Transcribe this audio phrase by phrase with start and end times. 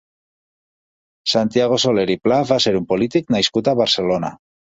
[1.33, 4.35] Santiago Soler i Pla va ser un polític nascut a Barcelona.